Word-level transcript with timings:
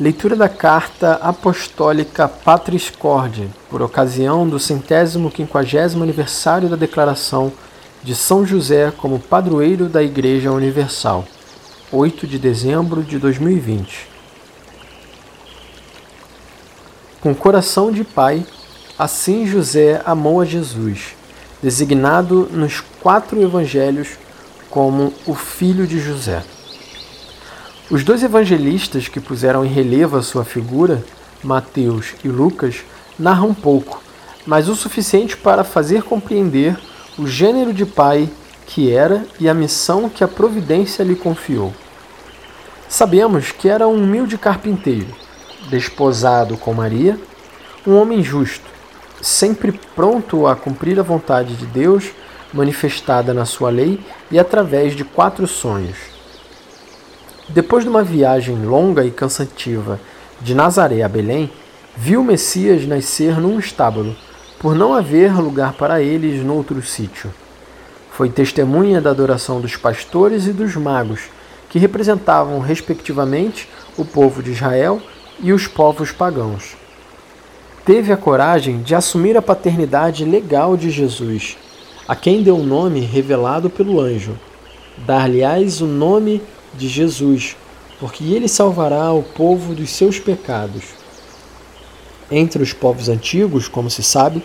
Leitura 0.00 0.36
da 0.36 0.48
Carta 0.48 1.14
Apostólica 1.14 2.28
Patris 2.28 2.88
Corde, 2.88 3.50
por 3.68 3.82
ocasião 3.82 4.48
do 4.48 4.56
centésimo 4.56 5.28
quinquagésimo 5.28 6.04
aniversário 6.04 6.68
da 6.68 6.76
declaração 6.76 7.52
de 8.00 8.14
São 8.14 8.46
José 8.46 8.92
como 8.96 9.18
padroeiro 9.18 9.88
da 9.88 10.00
Igreja 10.00 10.52
Universal, 10.52 11.24
8 11.90 12.28
de 12.28 12.38
dezembro 12.38 13.02
de 13.02 13.18
2020. 13.18 14.06
Com 17.20 17.34
coração 17.34 17.90
de 17.90 18.04
pai, 18.04 18.46
assim 18.96 19.48
José 19.48 20.00
amou 20.04 20.40
a 20.40 20.44
Jesus, 20.44 21.16
designado 21.60 22.48
nos 22.52 22.80
quatro 23.02 23.42
evangelhos 23.42 24.10
como 24.70 25.12
o 25.26 25.34
filho 25.34 25.88
de 25.88 25.98
José. 25.98 26.44
Os 27.90 28.04
dois 28.04 28.22
evangelistas 28.22 29.08
que 29.08 29.18
puseram 29.18 29.64
em 29.64 29.68
relevo 29.68 30.18
a 30.18 30.22
sua 30.22 30.44
figura, 30.44 31.02
Mateus 31.42 32.12
e 32.22 32.28
Lucas, 32.28 32.84
narram 33.18 33.54
pouco, 33.54 34.02
mas 34.46 34.68
o 34.68 34.74
suficiente 34.74 35.38
para 35.38 35.64
fazer 35.64 36.02
compreender 36.02 36.78
o 37.18 37.26
gênero 37.26 37.72
de 37.72 37.86
pai 37.86 38.28
que 38.66 38.92
era 38.92 39.24
e 39.40 39.48
a 39.48 39.54
missão 39.54 40.10
que 40.10 40.22
a 40.22 40.28
providência 40.28 41.02
lhe 41.02 41.16
confiou. 41.16 41.72
Sabemos 42.90 43.52
que 43.52 43.70
era 43.70 43.88
um 43.88 44.02
humilde 44.02 44.36
carpinteiro, 44.36 45.08
desposado 45.70 46.58
com 46.58 46.74
Maria, 46.74 47.18
um 47.86 47.96
homem 47.96 48.22
justo, 48.22 48.66
sempre 49.22 49.72
pronto 49.96 50.46
a 50.46 50.54
cumprir 50.54 51.00
a 51.00 51.02
vontade 51.02 51.56
de 51.56 51.64
Deus 51.64 52.10
manifestada 52.52 53.32
na 53.32 53.46
sua 53.46 53.70
lei 53.70 53.98
e 54.30 54.38
através 54.38 54.94
de 54.94 55.04
quatro 55.04 55.46
sonhos 55.46 56.17
depois 57.48 57.82
de 57.82 57.90
uma 57.90 58.02
viagem 58.04 58.56
longa 58.64 59.04
e 59.04 59.10
cansativa 59.10 59.98
de 60.40 60.54
Nazaré 60.54 61.02
a 61.02 61.08
Belém, 61.08 61.50
viu 61.96 62.22
Messias 62.22 62.86
nascer 62.86 63.40
num 63.40 63.58
estábulo, 63.58 64.14
por 64.58 64.74
não 64.74 64.92
haver 64.92 65.32
lugar 65.34 65.72
para 65.72 66.02
eles 66.02 66.44
no 66.44 66.54
outro 66.54 66.82
sítio. 66.82 67.32
Foi 68.10 68.28
testemunha 68.28 69.00
da 69.00 69.10
adoração 69.10 69.60
dos 69.60 69.76
pastores 69.76 70.46
e 70.46 70.52
dos 70.52 70.76
magos, 70.76 71.22
que 71.70 71.78
representavam, 71.78 72.58
respectivamente, 72.58 73.68
o 73.96 74.04
povo 74.04 74.42
de 74.42 74.50
Israel 74.50 75.00
e 75.40 75.52
os 75.52 75.66
povos 75.66 76.12
pagãos. 76.12 76.76
Teve 77.84 78.12
a 78.12 78.16
coragem 78.16 78.82
de 78.82 78.94
assumir 78.94 79.36
a 79.36 79.42
paternidade 79.42 80.24
legal 80.24 80.76
de 80.76 80.90
Jesus, 80.90 81.56
a 82.06 82.14
quem 82.14 82.42
deu 82.42 82.56
o 82.56 82.64
nome 82.64 83.00
revelado 83.00 83.70
pelo 83.70 84.00
anjo. 84.00 84.38
Dar-lhe-ás 85.06 85.80
o 85.80 85.86
nome 85.86 86.42
de 86.74 86.88
Jesus, 86.88 87.56
porque 88.00 88.24
ele 88.24 88.48
salvará 88.48 89.12
o 89.12 89.22
povo 89.22 89.74
dos 89.74 89.90
seus 89.90 90.18
pecados. 90.18 90.84
Entre 92.30 92.62
os 92.62 92.72
povos 92.72 93.08
antigos, 93.08 93.68
como 93.68 93.90
se 93.90 94.02
sabe, 94.02 94.42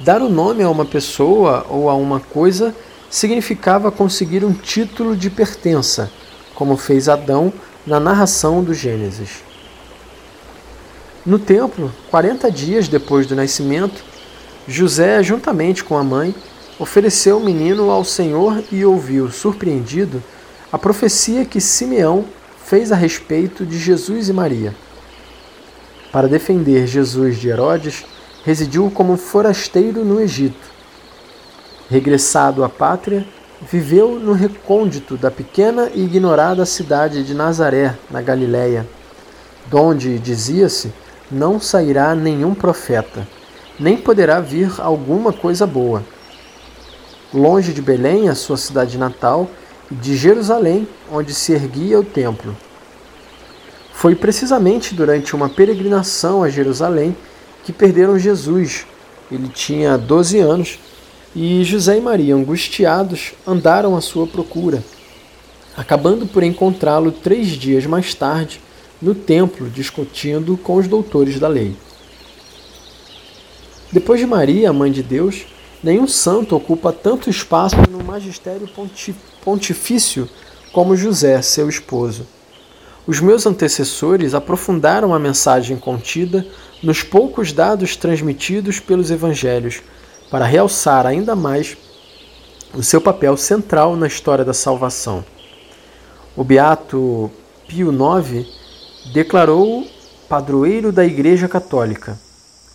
dar 0.00 0.20
o 0.20 0.28
nome 0.28 0.62
a 0.62 0.70
uma 0.70 0.84
pessoa 0.84 1.66
ou 1.68 1.88
a 1.88 1.94
uma 1.94 2.20
coisa 2.20 2.74
significava 3.08 3.90
conseguir 3.90 4.44
um 4.44 4.52
título 4.52 5.16
de 5.16 5.30
pertença, 5.30 6.10
como 6.54 6.76
fez 6.76 7.08
Adão 7.08 7.52
na 7.86 7.98
narração 7.98 8.62
do 8.62 8.74
Gênesis. 8.74 9.44
No 11.24 11.38
templo, 11.38 11.92
40 12.10 12.50
dias 12.50 12.88
depois 12.88 13.26
do 13.26 13.34
nascimento, 13.34 14.04
José, 14.68 15.22
juntamente 15.22 15.82
com 15.82 15.96
a 15.96 16.04
mãe, 16.04 16.34
ofereceu 16.78 17.38
o 17.38 17.44
menino 17.44 17.90
ao 17.90 18.04
Senhor 18.04 18.62
e 18.70 18.84
ouviu, 18.84 19.30
surpreendido, 19.30 20.22
a 20.72 20.78
profecia 20.78 21.44
que 21.44 21.60
Simeão 21.60 22.24
fez 22.64 22.90
a 22.90 22.96
respeito 22.96 23.64
de 23.64 23.78
Jesus 23.78 24.28
e 24.28 24.32
Maria. 24.32 24.74
Para 26.10 26.28
defender 26.28 26.86
Jesus 26.86 27.36
de 27.38 27.48
Herodes, 27.48 28.04
residiu 28.44 28.90
como 28.90 29.16
forasteiro 29.16 30.04
no 30.04 30.20
Egito. 30.20 30.74
Regressado 31.88 32.64
à 32.64 32.68
pátria, 32.68 33.26
viveu 33.70 34.18
no 34.18 34.32
recôndito 34.32 35.16
da 35.16 35.30
pequena 35.30 35.90
e 35.94 36.04
ignorada 36.04 36.66
cidade 36.66 37.22
de 37.22 37.32
Nazaré, 37.32 37.96
na 38.10 38.20
Galiléia, 38.20 38.86
donde, 39.68 40.18
dizia-se, 40.18 40.92
não 41.30 41.60
sairá 41.60 42.14
nenhum 42.14 42.54
profeta, 42.54 43.26
nem 43.78 43.96
poderá 43.96 44.40
vir 44.40 44.72
alguma 44.78 45.32
coisa 45.32 45.66
boa. 45.66 46.02
Longe 47.32 47.72
de 47.72 47.82
Belém, 47.82 48.28
a 48.28 48.34
sua 48.34 48.56
cidade 48.56 48.98
natal, 48.98 49.48
de 49.90 50.16
Jerusalém, 50.16 50.86
onde 51.10 51.32
se 51.32 51.52
erguia 51.52 51.98
o 51.98 52.04
templo. 52.04 52.56
Foi 53.92 54.14
precisamente 54.14 54.94
durante 54.94 55.34
uma 55.34 55.48
peregrinação 55.48 56.42
a 56.42 56.50
Jerusalém 56.50 57.16
que 57.64 57.72
perderam 57.72 58.18
Jesus. 58.18 58.86
Ele 59.30 59.48
tinha 59.48 59.96
12 59.96 60.38
anos 60.38 60.78
e 61.34 61.62
José 61.64 61.98
e 61.98 62.00
Maria, 62.00 62.34
angustiados, 62.34 63.32
andaram 63.46 63.96
à 63.96 64.00
sua 64.00 64.26
procura, 64.26 64.82
acabando 65.76 66.26
por 66.26 66.42
encontrá-lo 66.42 67.12
três 67.12 67.48
dias 67.48 67.86
mais 67.86 68.14
tarde 68.14 68.60
no 69.00 69.14
templo, 69.14 69.68
discutindo 69.68 70.56
com 70.56 70.76
os 70.76 70.88
doutores 70.88 71.38
da 71.38 71.48
lei. 71.48 71.76
Depois 73.92 74.18
de 74.18 74.26
Maria, 74.26 74.70
a 74.70 74.72
mãe 74.72 74.90
de 74.90 75.02
Deus, 75.02 75.46
Nenhum 75.82 76.08
santo 76.08 76.56
ocupa 76.56 76.92
tanto 76.92 77.28
espaço 77.28 77.76
no 77.90 78.02
magistério 78.02 78.68
pontifício 79.42 80.28
como 80.72 80.96
José, 80.96 81.40
seu 81.42 81.68
esposo. 81.68 82.26
Os 83.06 83.20
meus 83.20 83.46
antecessores 83.46 84.34
aprofundaram 84.34 85.14
a 85.14 85.18
mensagem 85.18 85.76
contida 85.76 86.46
nos 86.82 87.02
poucos 87.02 87.52
dados 87.52 87.94
transmitidos 87.94 88.80
pelos 88.80 89.10
evangelhos, 89.10 89.80
para 90.30 90.44
realçar 90.44 91.06
ainda 91.06 91.36
mais 91.36 91.76
o 92.74 92.82
seu 92.82 93.00
papel 93.00 93.36
central 93.36 93.94
na 93.96 94.06
história 94.06 94.44
da 94.44 94.52
salvação. 94.52 95.24
O 96.36 96.42
beato 96.42 97.30
Pio 97.68 97.92
IX 97.92 98.46
declarou 99.12 99.86
padroeiro 100.28 100.90
da 100.90 101.04
Igreja 101.04 101.46
Católica. 101.46 102.18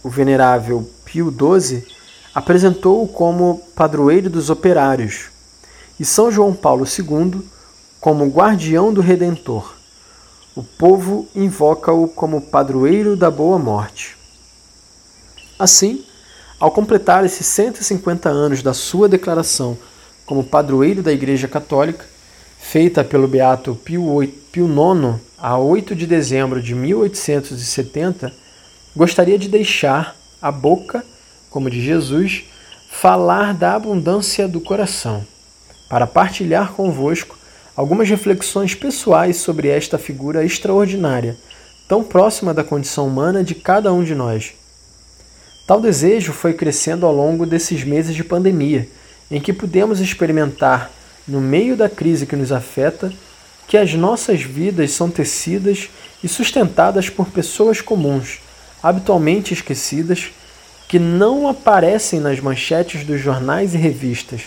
O 0.04 0.10
venerável 0.10 0.90
Pio 1.06 1.30
XII 1.30 1.84
apresentou-o 2.34 3.08
como 3.08 3.62
padroeiro 3.75 4.30
dos 4.30 4.50
operários 4.50 5.25
e 6.00 6.06
São 6.06 6.31
João 6.31 6.53
Paulo 6.53 6.86
II 6.86 7.42
como 8.00 8.30
guardião 8.30 8.94
do 8.94 9.02
Redentor. 9.02 9.75
O 10.56 10.64
povo 10.64 11.28
invoca-o 11.36 12.08
como 12.08 12.41
padroeiro 12.41 13.16
da 13.16 13.30
boa 13.30 13.59
morte. 13.59 14.18
Assim, 15.59 16.03
ao 16.59 16.72
completar 16.72 17.24
esses 17.25 17.46
150 17.47 18.30
anos 18.30 18.62
da 18.64 18.74
sua 18.74 19.08
declaração 19.08 19.78
como 20.25 20.44
padroeiro 20.44 21.03
da 21.03 21.12
Igreja 21.12 21.47
Católica, 21.47 22.06
feita 22.59 23.03
pelo 23.03 23.28
Beato 23.28 23.75
Pio, 23.75 24.24
IX 24.24 25.20
a 25.38 25.58
8 25.58 25.96
de 25.96 26.06
dezembro 26.06 26.62
de 26.62 26.75
1870, 26.75 28.34
gostaria 28.96 29.38
de 29.38 29.50
deixar 29.50 30.16
a 30.41 30.52
boca 30.52 31.06
como 31.52 31.70
de 31.70 31.82
Jesus, 31.82 32.46
falar 32.90 33.54
da 33.54 33.76
abundância 33.76 34.48
do 34.48 34.62
coração, 34.62 35.28
para 35.90 36.08
partilhar 36.08 36.72
convosco 36.72 37.38
algumas 37.76 38.10
reflexões 38.10 38.74
pessoais 38.74 39.38
sobre 39.38 39.68
esta 39.68 39.98
figura 39.98 40.46
extraordinária, 40.46 41.38
tão 41.88 42.04
próxima 42.04 42.54
da 42.54 42.64
condição 42.64 43.06
humana 43.06 43.44
de 43.44 43.54
cada 43.54 43.92
um 43.92 44.04
de 44.04 44.16
nós. 44.16 44.54
Tal 45.68 45.82
desejo 45.82 46.32
foi 46.32 46.54
crescendo 46.54 47.06
ao 47.06 47.14
longo 47.14 47.46
desses 47.46 47.84
meses 47.84 48.16
de 48.16 48.24
pandemia, 48.24 48.88
em 49.30 49.40
que 49.40 49.54
pudemos 49.54 50.00
experimentar, 50.00 50.90
no 51.28 51.42
meio 51.42 51.76
da 51.76 51.90
crise 51.90 52.26
que 52.26 52.36
nos 52.36 52.52
afeta, 52.52 53.12
que 53.68 53.78
as 53.78 53.94
nossas 53.94 54.42
vidas 54.42 54.92
são 54.92 55.09
tecidas 55.09 55.90
e 56.24 56.28
sustentadas 56.28 57.09
por 57.09 57.30
pessoas 57.30 57.82
comuns, 57.82 58.40
habitualmente 58.82 59.54
esquecidas 59.54 60.32
que 60.91 60.99
não 60.99 61.47
aparecem 61.47 62.20
nas 62.20 62.41
manchetes 62.41 63.05
dos 63.05 63.22
jornais 63.22 63.73
e 63.73 63.78
revistas, 63.78 64.41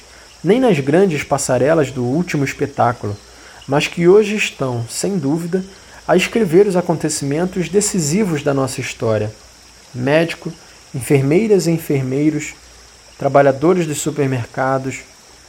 nem 0.44 0.60
nas 0.60 0.78
grandes 0.78 1.24
passarelas 1.24 1.90
do 1.90 2.04
último 2.04 2.44
espetáculo, 2.44 3.16
mas 3.66 3.86
que 3.86 4.06
hoje 4.06 4.36
estão, 4.36 4.84
sem 4.86 5.16
dúvida, 5.16 5.64
a 6.06 6.14
escrever 6.14 6.66
os 6.66 6.76
acontecimentos 6.76 7.70
decisivos 7.70 8.42
da 8.42 8.52
nossa 8.52 8.78
história. 8.78 9.34
Médico, 9.94 10.52
enfermeiras 10.94 11.66
e 11.66 11.70
enfermeiros, 11.70 12.52
trabalhadores 13.18 13.86
dos 13.86 14.02
supermercados, 14.02 14.98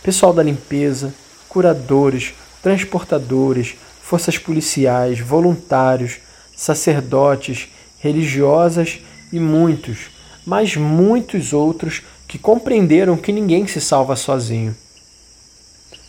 pessoal 0.02 0.32
da 0.32 0.44
limpeza, 0.44 1.14
curadores, 1.50 2.34
transportadores, 2.64 3.76
forças 4.02 4.38
policiais, 4.38 5.20
voluntários, 5.20 6.20
sacerdotes, 6.56 7.68
religiosas 8.00 9.02
e 9.34 9.42
muitos 9.42 10.15
mas 10.46 10.76
muitos 10.76 11.54
outros 11.54 12.02
que 12.28 12.38
compreenderam 12.38 13.18
que 13.18 13.32
ninguém 13.32 13.66
se 13.68 13.82
salva 13.82 14.16
sozinho. 14.16 14.76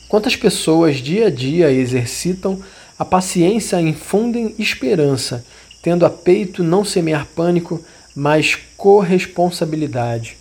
Quantas 0.09 0.37
pessoas 0.37 0.97
dia 0.97 1.27
a 1.27 1.31
dia 1.31 1.71
exercitam 1.71 2.61
a 2.99 3.05
paciência 3.05 3.81
e 3.81 3.89
infundem 3.89 4.55
esperança, 4.59 5.45
tendo 5.83 6.07
a 6.07 6.11
peito 6.11 6.63
não 6.63 6.85
semear 6.85 7.27
pânico, 7.35 7.83
mas 8.15 8.57
corresponsabilidade. 8.77 10.37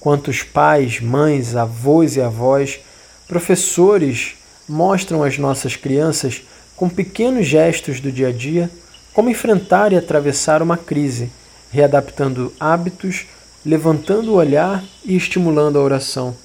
Quantos 0.00 0.42
pais, 0.42 1.00
mães, 1.00 1.56
avós 1.56 2.16
e 2.16 2.20
avós, 2.20 2.80
professores 3.26 4.34
mostram 4.68 5.22
às 5.22 5.38
nossas 5.38 5.76
crianças, 5.76 6.42
com 6.76 6.88
pequenos 6.88 7.46
gestos 7.46 8.00
do 8.00 8.12
dia 8.12 8.28
a 8.28 8.32
dia, 8.32 8.70
como 9.12 9.28
enfrentar 9.28 9.92
e 9.92 9.96
atravessar 9.96 10.62
uma 10.62 10.76
crise, 10.76 11.30
readaptando 11.70 12.52
hábitos, 12.58 13.26
levantando 13.64 14.32
o 14.32 14.36
olhar 14.36 14.84
e 15.04 15.16
estimulando 15.16 15.78
a 15.78 15.82
oração. 15.82 16.36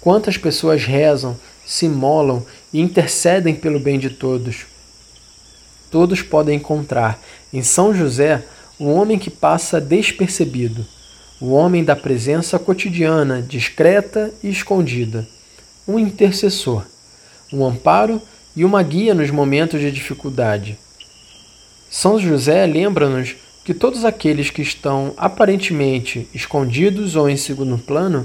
Quantas 0.00 0.36
pessoas 0.36 0.84
rezam, 0.84 1.36
se 1.64 1.88
molam 1.88 2.46
e 2.72 2.80
intercedem 2.80 3.54
pelo 3.54 3.80
bem 3.80 3.98
de 3.98 4.10
todos. 4.10 4.66
Todos 5.90 6.22
podem 6.22 6.56
encontrar 6.56 7.20
em 7.52 7.62
São 7.62 7.94
José 7.94 8.44
um 8.78 8.92
homem 8.92 9.18
que 9.18 9.30
passa 9.30 9.80
despercebido, 9.80 10.86
o 11.40 11.52
homem 11.52 11.82
da 11.84 11.96
presença 11.96 12.58
cotidiana, 12.58 13.42
discreta 13.42 14.32
e 14.42 14.48
escondida, 14.48 15.26
um 15.86 15.98
intercessor, 15.98 16.84
um 17.52 17.64
amparo 17.64 18.20
e 18.54 18.64
uma 18.64 18.82
guia 18.82 19.14
nos 19.14 19.30
momentos 19.30 19.80
de 19.80 19.90
dificuldade. 19.90 20.78
São 21.90 22.18
José 22.18 22.66
lembra-nos 22.66 23.36
que 23.66 23.74
todos 23.74 24.04
aqueles 24.04 24.48
que 24.48 24.62
estão 24.62 25.12
aparentemente 25.16 26.28
escondidos 26.32 27.16
ou 27.16 27.28
em 27.28 27.36
segundo 27.36 27.76
plano 27.76 28.24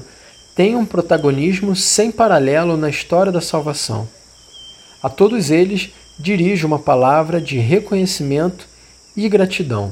têm 0.55 0.75
um 0.75 0.85
protagonismo 0.85 1.75
sem 1.75 2.11
paralelo 2.11 2.77
na 2.77 2.87
história 2.87 3.31
da 3.31 3.41
salvação. 3.41 4.07
A 5.01 5.09
todos 5.09 5.49
eles 5.49 5.89
dirige 6.19 6.63
uma 6.63 6.77
palavra 6.77 7.41
de 7.41 7.57
reconhecimento 7.57 8.67
e 9.17 9.27
gratidão. 9.27 9.91